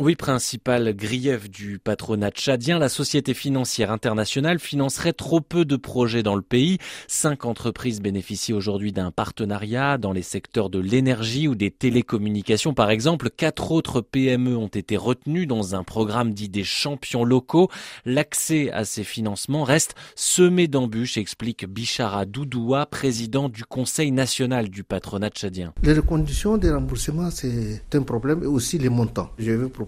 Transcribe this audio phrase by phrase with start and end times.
[0.00, 6.22] Oui, principal grief du patronat tchadien, la société financière internationale financerait trop peu de projets
[6.22, 6.78] dans le pays.
[7.08, 12.92] Cinq entreprises bénéficient aujourd'hui d'un partenariat dans les secteurs de l'énergie ou des télécommunications par
[12.92, 13.28] exemple.
[13.28, 17.68] Quatre autres PME ont été retenues dans un programme dit des champions locaux.
[18.04, 24.84] L'accès à ces financements reste semé d'embûches, explique Bichara Doudoua, président du Conseil national du
[24.84, 25.72] patronat tchadien.
[25.82, 29.30] Les conditions de remboursement, c'est un problème et aussi les montants.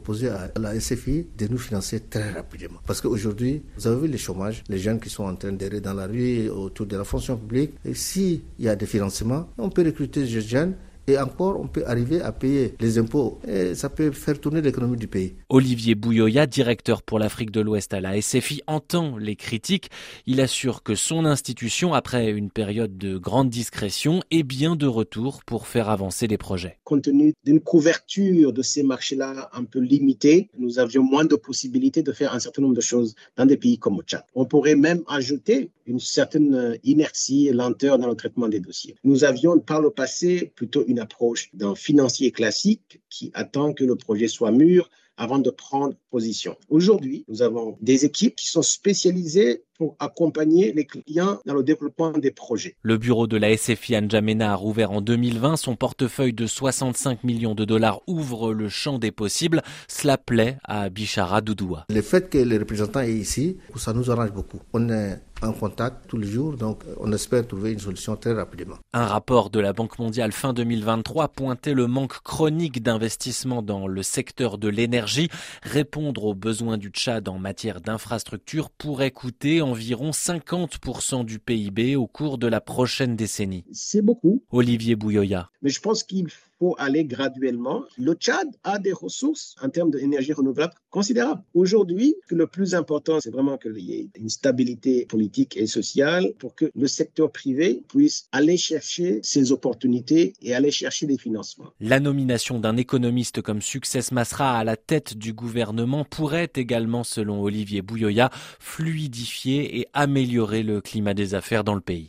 [0.00, 2.80] Proposer à la SFI de nous financer très rapidement.
[2.86, 5.94] Parce qu'aujourd'hui, vous avez vu le chômage, les jeunes qui sont en train d'errer dans
[5.94, 7.72] la rue autour de la fonction publique.
[7.84, 10.74] Et s'il y a des financements, on peut recruter des jeunes
[11.10, 14.96] et encore on peut arriver à payer les impôts et ça peut faire tourner l'économie
[14.96, 15.34] du pays.
[15.48, 19.90] Olivier Bouyoya, directeur pour l'Afrique de l'Ouest à la SFI, entend les critiques.
[20.26, 25.42] Il assure que son institution, après une période de grande discrétion, est bien de retour
[25.44, 26.78] pour faire avancer les projets.
[26.84, 32.02] Compte tenu d'une couverture de ces marchés-là un peu limitée, nous avions moins de possibilités
[32.02, 34.24] de faire un certain nombre de choses dans des pays comme le Tchad.
[34.34, 38.96] On pourrait même ajouter une certaine inertie et lenteur dans le traitement des dossiers.
[39.04, 43.96] Nous avions par le passé plutôt une approche d'un financier classique qui attend que le
[43.96, 46.56] projet soit mûr avant de prendre position.
[46.68, 52.10] Aujourd'hui, nous avons des équipes qui sont spécialisées pour accompagner les clients dans le développement
[52.10, 52.76] des projets.
[52.82, 55.56] Le bureau de la SFI N'Djamena a rouvert en 2020.
[55.56, 59.62] Son portefeuille de 65 millions de dollars ouvre le champ des possibles.
[59.88, 61.86] Cela plaît à Bichara Doudoua.
[61.88, 64.60] Le fait que les représentants est ici, ça nous arrange beaucoup.
[64.74, 68.76] On est en contact tous les jours, donc on espère trouver une solution très rapidement.
[68.92, 74.02] Un rapport de la Banque mondiale fin 2023 pointait le manque chronique d'investissement dans le
[74.02, 75.28] secteur de l'énergie.
[75.62, 82.06] Répondre aux besoins du Tchad en matière d'infrastructure pourrait coûter environ 50% du PIB au
[82.06, 83.64] cours de la prochaine décennie.
[83.72, 84.42] C'est beaucoup.
[84.50, 85.50] Olivier Bouyoya.
[85.62, 86.28] Mais je pense qu'il
[86.60, 87.84] faut aller graduellement.
[87.96, 91.42] Le Tchad a des ressources en termes d'énergie renouvelable considérables.
[91.54, 96.54] Aujourd'hui, le plus important, c'est vraiment qu'il y ait une stabilité politique et sociale pour
[96.54, 101.72] que le secteur privé puisse aller chercher ses opportunités et aller chercher des financements.
[101.80, 107.40] La nomination d'un économiste comme Success Masra à la tête du gouvernement pourrait également, selon
[107.42, 112.08] Olivier Bouyoya, fluidifier et améliorer le climat des affaires dans le pays.